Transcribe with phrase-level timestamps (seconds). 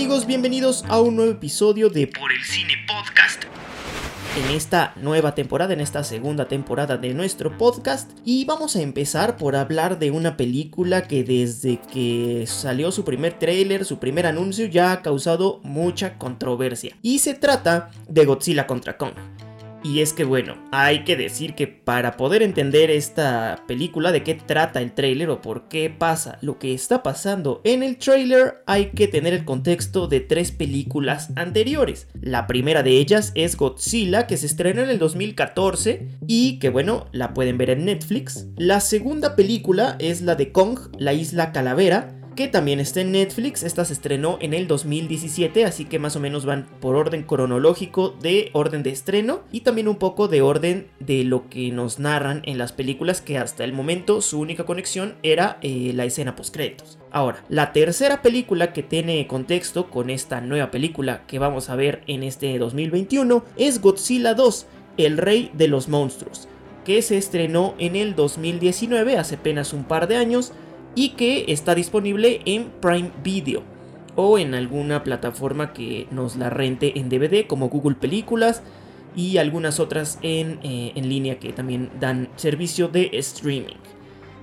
[0.00, 0.24] amigos?
[0.24, 3.44] Bienvenidos a un nuevo episodio de Por el Cine Podcast.
[4.34, 9.36] En esta nueva temporada, en esta segunda temporada de nuestro podcast, y vamos a empezar
[9.36, 14.64] por hablar de una película que desde que salió su primer tráiler, su primer anuncio,
[14.64, 16.96] ya ha causado mucha controversia.
[17.02, 19.12] Y se trata de Godzilla contra Kong.
[19.82, 24.34] Y es que bueno, hay que decir que para poder entender esta película, de qué
[24.34, 28.90] trata el tráiler o por qué pasa lo que está pasando en el tráiler, hay
[28.90, 32.08] que tener el contexto de tres películas anteriores.
[32.20, 37.06] La primera de ellas es Godzilla, que se estrenó en el 2014 y que bueno,
[37.12, 38.46] la pueden ver en Netflix.
[38.56, 43.62] La segunda película es la de Kong, la isla calavera, que también está en Netflix.
[43.62, 48.16] Esta se estrenó en el 2017, así que más o menos van por orden cronológico
[48.18, 52.40] de orden de estreno y también un poco de orden de lo que nos narran
[52.46, 56.54] en las películas que hasta el momento su única conexión era eh, la escena post
[56.54, 56.98] créditos.
[57.10, 62.00] Ahora, la tercera película que tiene contexto con esta nueva película que vamos a ver
[62.06, 66.48] en este 2021 es Godzilla 2, el rey de los monstruos,
[66.86, 70.54] que se estrenó en el 2019, hace apenas un par de años,
[70.94, 73.62] y que está disponible en Prime Video
[74.16, 78.62] o en alguna plataforma que nos la rente en DVD como Google Películas
[79.16, 83.76] y algunas otras en, eh, en línea que también dan servicio de streaming.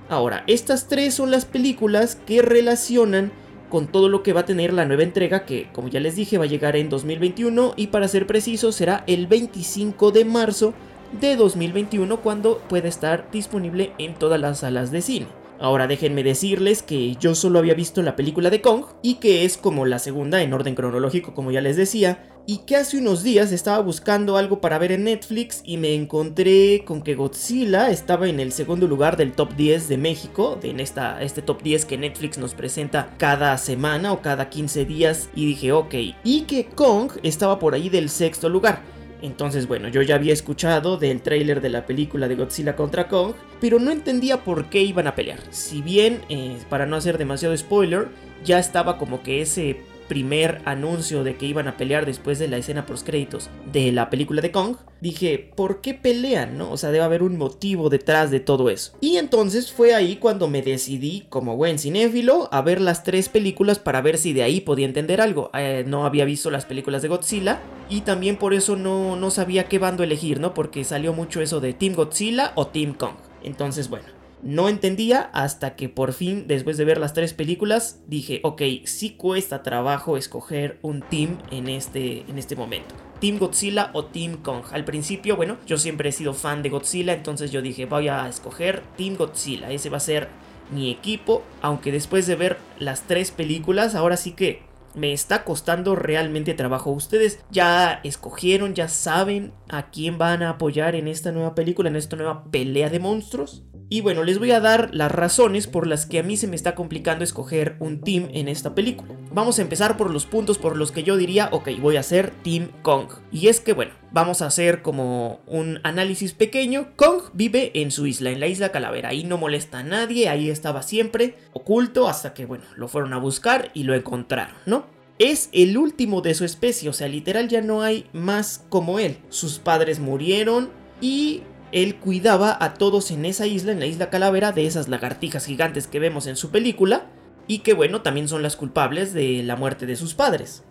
[0.08, 3.30] Ahora, estas tres son las películas que relacionan
[3.68, 6.38] con todo lo que va a tener la nueva entrega que, como ya les dije,
[6.38, 10.72] va a llegar en 2021 y para ser preciso será el 25 de marzo
[11.20, 15.26] de 2021 cuando pueda estar disponible en todas las salas de cine.
[15.60, 19.56] Ahora déjenme decirles que yo solo había visto la película de Kong y que es
[19.56, 23.52] como la segunda en orden cronológico como ya les decía y que hace unos días
[23.52, 28.40] estaba buscando algo para ver en Netflix y me encontré con que Godzilla estaba en
[28.40, 32.38] el segundo lugar del top 10 de México, en esta, este top 10 que Netflix
[32.38, 35.94] nos presenta cada semana o cada 15 días y dije ok,
[36.24, 38.80] y que Kong estaba por ahí del sexto lugar.
[39.20, 43.34] Entonces, bueno, yo ya había escuchado del tráiler de la película de Godzilla contra Kong,
[43.60, 45.40] pero no entendía por qué iban a pelear.
[45.50, 48.08] Si bien, eh, para no hacer demasiado spoiler,
[48.44, 52.56] ya estaba como que ese primer anuncio de que iban a pelear después de la
[52.56, 56.58] escena post créditos de la película de Kong, dije, ¿por qué pelean?
[56.58, 56.72] No?
[56.72, 58.92] O sea, debe haber un motivo detrás de todo eso.
[59.00, 63.78] Y entonces fue ahí cuando me decidí, como buen cinéfilo, a ver las tres películas
[63.78, 65.50] para ver si de ahí podía entender algo.
[65.54, 69.64] Eh, no había visto las películas de Godzilla y también por eso no, no sabía
[69.64, 70.54] qué bando elegir, ¿no?
[70.54, 73.16] Porque salió mucho eso de Team Godzilla o Team Kong.
[73.42, 78.40] Entonces, bueno, no entendía hasta que por fin, después de ver las tres películas, dije,
[78.44, 82.94] ok, sí cuesta trabajo escoger un team en este, en este momento.
[83.20, 84.64] Team Godzilla o Team Kong.
[84.70, 88.28] Al principio, bueno, yo siempre he sido fan de Godzilla, entonces yo dije, voy a
[88.28, 89.70] escoger Team Godzilla.
[89.70, 90.28] Ese va a ser
[90.70, 94.62] mi equipo, aunque después de ver las tres películas, ahora sí que
[94.94, 96.90] me está costando realmente trabajo.
[96.90, 101.96] Ustedes ya escogieron, ya saben a quién van a apoyar en esta nueva película, en
[101.96, 103.64] esta nueva pelea de monstruos.
[103.90, 106.56] Y bueno, les voy a dar las razones por las que a mí se me
[106.56, 109.14] está complicando escoger un team en esta película.
[109.32, 112.32] Vamos a empezar por los puntos por los que yo diría, ok, voy a hacer
[112.42, 113.08] Team Kong.
[113.32, 116.88] Y es que bueno, vamos a hacer como un análisis pequeño.
[116.96, 119.08] Kong vive en su isla, en la isla Calavera.
[119.08, 123.18] Ahí no molesta a nadie, ahí estaba siempre oculto hasta que bueno, lo fueron a
[123.18, 124.86] buscar y lo encontraron, ¿no?
[125.18, 129.18] Es el último de su especie, o sea, literal ya no hay más como él.
[129.30, 130.70] Sus padres murieron
[131.00, 131.42] y
[131.72, 135.86] él cuidaba a todos en esa isla, en la isla Calavera, de esas lagartijas gigantes
[135.86, 137.06] que vemos en su película,
[137.46, 140.64] y que bueno, también son las culpables de la muerte de sus padres.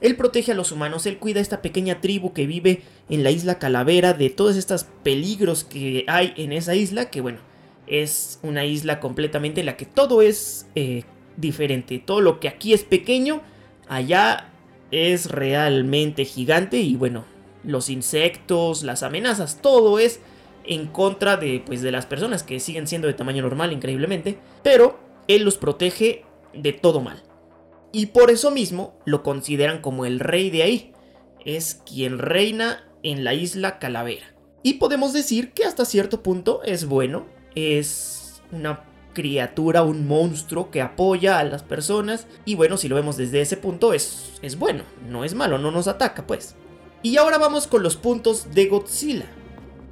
[0.00, 3.30] Él protege a los humanos, él cuida a esta pequeña tribu que vive en la
[3.30, 7.38] isla Calavera de todos estos peligros que hay en esa isla, que bueno,
[7.86, 11.04] es una isla completamente en la que todo es eh,
[11.36, 12.02] diferente.
[12.04, 13.42] Todo lo que aquí es pequeño,
[13.88, 14.48] allá
[14.90, 17.24] es realmente gigante y bueno,
[17.62, 20.20] los insectos, las amenazas, todo es
[20.64, 24.98] en contra de, pues, de las personas que siguen siendo de tamaño normal, increíblemente, pero
[25.28, 26.24] él los protege
[26.54, 27.22] de todo mal.
[27.92, 30.92] Y por eso mismo lo consideran como el rey de ahí.
[31.44, 34.34] Es quien reina en la isla Calavera.
[34.62, 40.80] Y podemos decir que hasta cierto punto es bueno, es una criatura, un monstruo que
[40.80, 42.26] apoya a las personas.
[42.44, 45.70] Y bueno, si lo vemos desde ese punto, es, es bueno, no es malo, no
[45.70, 46.54] nos ataca pues.
[47.02, 49.26] Y ahora vamos con los puntos de Godzilla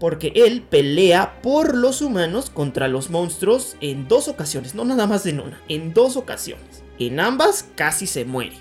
[0.01, 5.27] porque él pelea por los humanos contra los monstruos en dos ocasiones, no nada más
[5.27, 6.83] en una, en dos ocasiones.
[6.99, 8.57] En ambas casi se muere.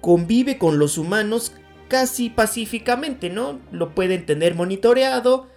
[0.00, 1.52] Convive con los humanos
[1.88, 3.58] casi pacíficamente, ¿no?
[3.72, 5.48] Lo pueden tener monitoreado,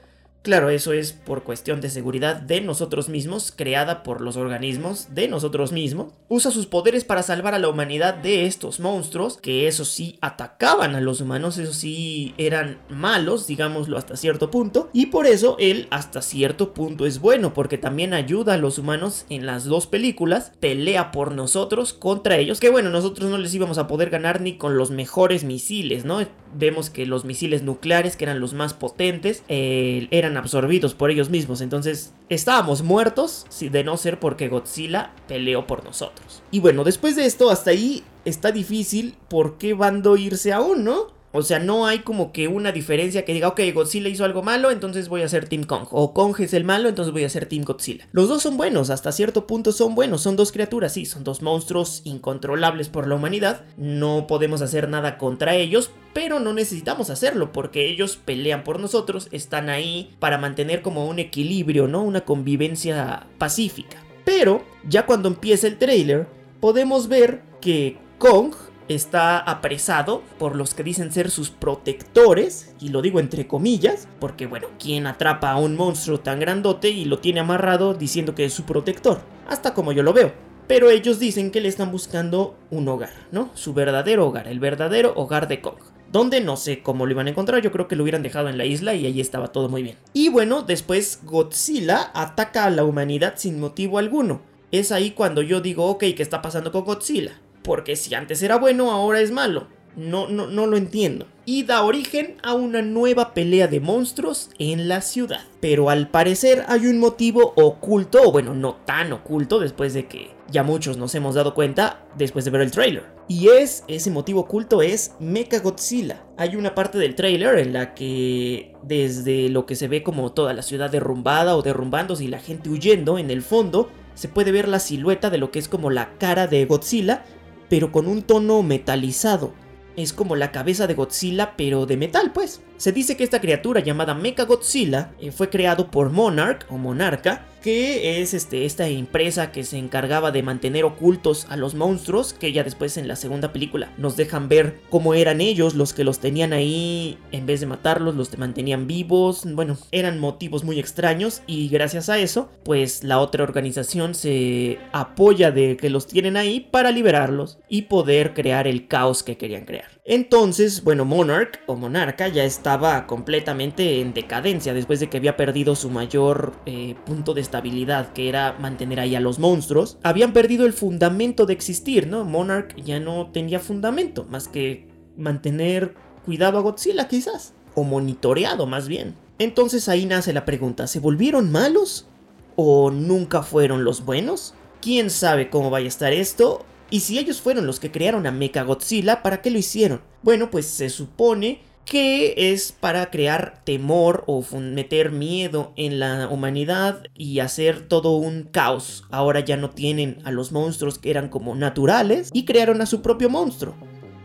[0.44, 5.28] Claro, eso es por cuestión de seguridad de nosotros mismos, creada por los organismos de
[5.28, 6.14] nosotros mismos.
[6.30, 10.96] Usa sus poderes para salvar a la humanidad de estos monstruos, que eso sí atacaban
[10.96, 14.90] a los humanos, eso sí eran malos, digámoslo hasta cierto punto.
[14.94, 19.26] Y por eso él hasta cierto punto es bueno, porque también ayuda a los humanos
[19.30, 23.78] en las dos películas, pelea por nosotros contra ellos, que bueno, nosotros no les íbamos
[23.78, 26.20] a poder ganar ni con los mejores misiles, ¿no?
[26.56, 31.30] Vemos que los misiles nucleares, que eran los más potentes, eh, eran absorbidos por ellos
[31.30, 31.62] mismos.
[31.62, 36.42] Entonces estábamos muertos de no ser porque Godzilla peleó por nosotros.
[36.52, 41.17] Y bueno, después de esto, hasta ahí está difícil por qué bando irse aún, ¿no?
[41.32, 44.72] O sea, no hay como que una diferencia que diga, ok, Godzilla hizo algo malo,
[44.72, 45.88] entonces voy a ser Team Kong.
[45.92, 48.08] O Kong es el malo, entonces voy a ser Team Godzilla.
[48.12, 50.22] Los dos son buenos, hasta cierto punto son buenos.
[50.22, 53.66] Son dos criaturas, sí, son dos monstruos incontrolables por la humanidad.
[53.76, 59.28] No podemos hacer nada contra ellos, pero no necesitamos hacerlo porque ellos pelean por nosotros,
[59.32, 62.02] están ahí para mantener como un equilibrio, ¿no?
[62.04, 64.04] Una convivencia pacífica.
[64.24, 66.28] Pero ya cuando empieza el trailer,
[66.60, 68.54] podemos ver que Kong
[68.88, 74.46] está apresado por los que dicen ser sus protectores, y lo digo entre comillas, porque
[74.46, 78.54] bueno, ¿quién atrapa a un monstruo tan grandote y lo tiene amarrado diciendo que es
[78.54, 79.22] su protector?
[79.48, 80.34] Hasta como yo lo veo.
[80.68, 83.52] Pero ellos dicen que le están buscando un hogar, ¿no?
[83.54, 85.78] Su verdadero hogar, el verdadero hogar de Kong.
[86.12, 88.58] Donde no sé cómo lo iban a encontrar, yo creo que lo hubieran dejado en
[88.58, 89.98] la isla y ahí estaba todo muy bien.
[90.14, 94.42] Y bueno, después Godzilla ataca a la humanidad sin motivo alguno.
[94.72, 97.40] Es ahí cuando yo digo, ok, ¿qué está pasando con Godzilla?
[97.68, 99.68] Porque si antes era bueno, ahora es malo.
[99.98, 101.28] No, no, no lo entiendo.
[101.44, 105.42] Y da origen a una nueva pelea de monstruos en la ciudad.
[105.60, 110.30] Pero al parecer hay un motivo oculto, o bueno, no tan oculto, después de que
[110.50, 113.04] ya muchos nos hemos dado cuenta después de ver el trailer.
[113.28, 116.24] Y es, ese motivo oculto es Mecha Godzilla.
[116.38, 120.54] Hay una parte del trailer en la que desde lo que se ve como toda
[120.54, 124.68] la ciudad derrumbada o derrumbándose y la gente huyendo, en el fondo se puede ver
[124.68, 127.24] la silueta de lo que es como la cara de Godzilla
[127.70, 129.54] pero con un tono metalizado.
[129.96, 132.62] Es como la cabeza de Godzilla, pero de metal, pues.
[132.78, 137.44] Se dice que esta criatura llamada Mecha Godzilla eh, fue creado por Monarch o Monarca,
[137.64, 142.54] que es este, esta empresa que se encargaba de mantener ocultos a los monstruos, que
[142.54, 146.20] ya después en la segunda película nos dejan ver cómo eran ellos los que los
[146.20, 151.70] tenían ahí, en vez de matarlos, los mantenían vivos, bueno, eran motivos muy extraños y
[151.70, 156.92] gracias a eso, pues la otra organización se apoya de que los tienen ahí para
[156.92, 159.98] liberarlos y poder crear el caos que querían crear.
[160.10, 165.74] Entonces, bueno, Monarch o Monarca ya estaba completamente en decadencia después de que había perdido
[165.74, 169.98] su mayor eh, punto de estabilidad, que era mantener ahí a los monstruos.
[170.04, 172.26] Habían perdido el fundamento de existir, ¿no?
[172.26, 178.90] Monarch ya no tenía fundamento, más que mantener cuidado a Godzilla quizás, o monitoreado más
[178.90, 179.16] bien.
[179.40, 182.10] Entonces ahí nace la pregunta, ¿se volvieron malos?
[182.58, 184.56] ¿O nunca fueron los buenos?
[184.82, 186.66] ¿Quién sabe cómo vaya a estar esto?
[186.90, 190.02] Y si ellos fueron los que crearon a Mecha Godzilla, ¿para qué lo hicieron?
[190.22, 197.04] Bueno, pues se supone que es para crear temor o meter miedo en la humanidad
[197.16, 199.06] y hacer todo un caos.
[199.10, 203.02] Ahora ya no tienen a los monstruos que eran como naturales y crearon a su
[203.02, 203.74] propio monstruo.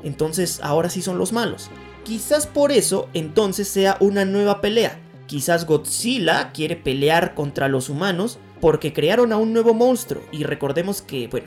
[0.03, 1.71] Entonces ahora sí son los malos.
[2.03, 5.01] Quizás por eso entonces sea una nueva pelea.
[5.27, 10.21] Quizás Godzilla quiere pelear contra los humanos porque crearon a un nuevo monstruo.
[10.33, 11.47] Y recordemos que, bueno,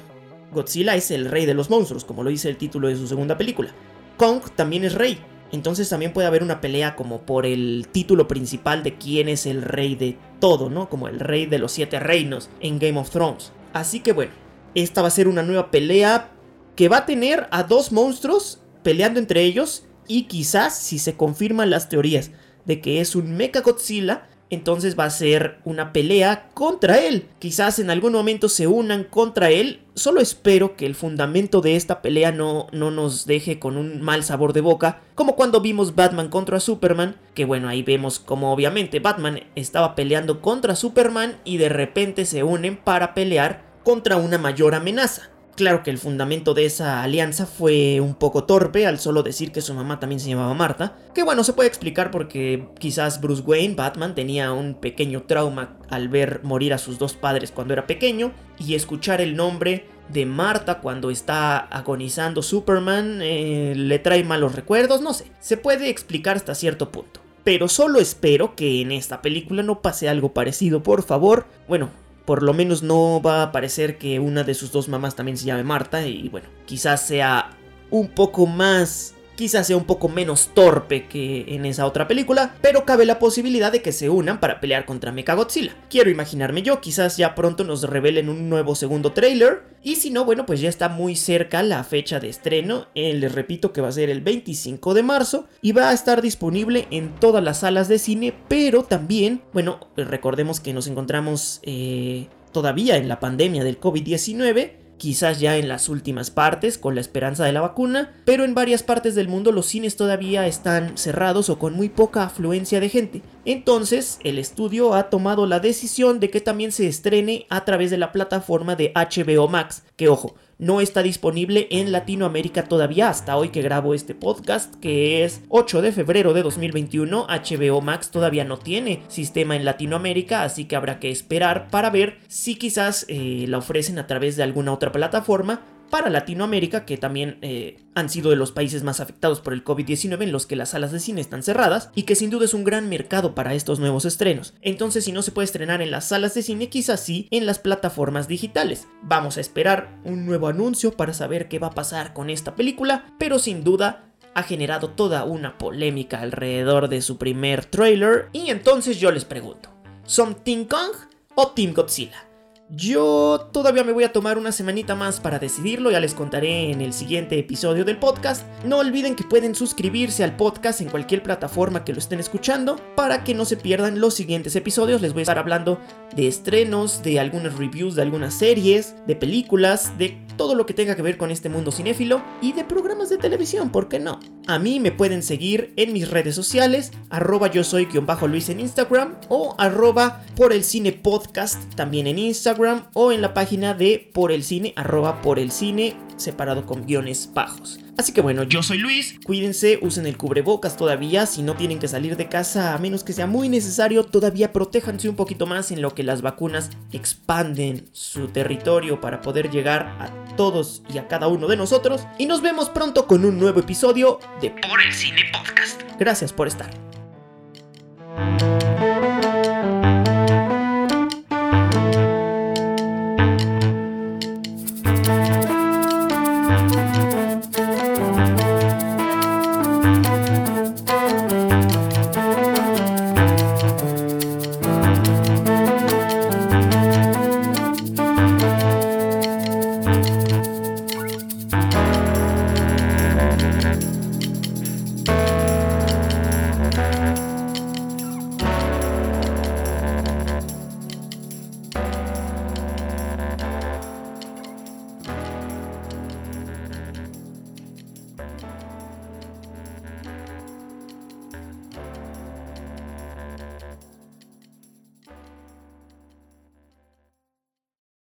[0.53, 3.37] Godzilla es el rey de los monstruos, como lo dice el título de su segunda
[3.37, 3.71] película.
[4.15, 5.19] Kong también es rey,
[5.51, 9.61] entonces también puede haber una pelea como por el título principal de quién es el
[9.61, 10.89] rey de todo, ¿no?
[10.89, 13.51] Como el rey de los siete reinos en Game of Thrones.
[13.73, 14.31] Así que bueno,
[14.73, 16.31] esta va a ser una nueva pelea
[16.75, 21.69] que va a tener a dos monstruos peleando entre ellos y quizás si se confirman
[21.69, 22.31] las teorías
[22.65, 27.27] de que es un Mecha Godzilla, entonces va a ser una pelea contra él.
[27.39, 29.81] Quizás en algún momento se unan contra él.
[29.95, 34.23] Solo espero que el fundamento de esta pelea no, no nos deje con un mal
[34.23, 38.99] sabor de boca, como cuando vimos Batman contra Superman, que bueno, ahí vemos como obviamente
[38.99, 44.75] Batman estaba peleando contra Superman y de repente se unen para pelear contra una mayor
[44.75, 45.29] amenaza.
[45.55, 49.61] Claro que el fundamento de esa alianza fue un poco torpe al solo decir que
[49.61, 53.75] su mamá también se llamaba Marta, que bueno, se puede explicar porque quizás Bruce Wayne,
[53.75, 58.33] Batman, tenía un pequeño trauma al ver morir a sus dos padres cuando era pequeño
[58.59, 65.01] y escuchar el nombre de Marta cuando está agonizando Superman eh, le trae malos recuerdos,
[65.01, 67.21] no sé, se puede explicar hasta cierto punto.
[67.45, 71.45] Pero solo espero que en esta película no pase algo parecido, por favor.
[71.67, 71.91] Bueno,
[72.25, 75.45] por lo menos no va a parecer que una de sus dos mamás también se
[75.45, 77.51] llame Marta y bueno, quizás sea
[77.89, 82.85] un poco más quizás sea un poco menos torpe que en esa otra película, pero
[82.85, 85.75] cabe la posibilidad de que se unan para pelear contra Mechagodzilla.
[85.89, 90.25] Quiero imaginarme yo, quizás ya pronto nos revelen un nuevo segundo trailer, y si no,
[90.25, 93.89] bueno, pues ya está muy cerca la fecha de estreno, eh, les repito que va
[93.89, 97.87] a ser el 25 de marzo, y va a estar disponible en todas las salas
[97.87, 103.79] de cine, pero también, bueno, recordemos que nos encontramos eh, todavía en la pandemia del
[103.79, 108.55] COVID-19, quizás ya en las últimas partes con la esperanza de la vacuna, pero en
[108.55, 112.89] varias partes del mundo los cines todavía están cerrados o con muy poca afluencia de
[112.89, 113.21] gente.
[113.45, 117.97] Entonces, el estudio ha tomado la decisión de que también se estrene a través de
[117.97, 123.49] la plataforma de HBO Max, que ojo, no está disponible en Latinoamérica todavía hasta hoy
[123.49, 127.27] que grabo este podcast, que es 8 de febrero de 2021.
[127.27, 132.19] HBO Max todavía no tiene sistema en Latinoamérica, así que habrá que esperar para ver
[132.27, 135.61] si quizás eh, la ofrecen a través de alguna otra plataforma
[135.95, 140.23] para Latinoamérica, que también eh, han sido de los países más afectados por el COVID-19
[140.23, 142.65] en los que las salas de cine están cerradas y que sin duda es un
[142.65, 144.55] gran mercado para estos nuevos estrenos.
[144.61, 147.59] Entonces si no se puede estrenar en las salas de cine, quizás sí en las
[147.59, 148.89] plataformas digitales.
[149.03, 153.05] Vamos a esperar un nuevo anuncio para saber qué va a pasar con esta película,
[153.17, 158.99] pero sin duda ha generado toda una polémica alrededor de su primer trailer y entonces
[158.99, 159.69] yo les pregunto,
[160.03, 160.91] ¿son Team Kong
[161.35, 162.24] o Team Godzilla?
[162.71, 166.81] Yo todavía me voy a tomar una semanita más para decidirlo, ya les contaré en
[166.81, 168.43] el siguiente episodio del podcast.
[168.65, 173.23] No olviden que pueden suscribirse al podcast en cualquier plataforma que lo estén escuchando para
[173.23, 174.99] que no se pierdan los siguientes episodios.
[175.01, 175.79] Les voy a estar hablando
[176.15, 180.95] de estrenos, de algunas reviews de algunas series, de películas, de todo lo que tenga
[180.95, 184.19] que ver con este mundo cinéfilo y de programas de televisión, ¿por qué no?
[184.47, 188.59] A mí me pueden seguir en mis redes sociales, arroba yo soy bajo Luis en
[188.59, 194.09] Instagram o arroba por el cine podcast también en Instagram o en la página de
[194.13, 197.79] por el cine, arroba por el cine separado con guiones bajos.
[197.97, 201.87] Así que bueno, yo soy Luis, cuídense, usen el cubrebocas todavía, si no tienen que
[201.87, 205.81] salir de casa a menos que sea muy necesario, todavía protéjanse un poquito más en
[205.81, 211.27] lo que las vacunas expanden su territorio para poder llegar a todos y a cada
[211.27, 212.05] uno de nosotros.
[212.17, 215.81] Y nos vemos pronto con un nuevo episodio de Por el Cine Podcast.
[215.97, 216.69] Gracias por estar.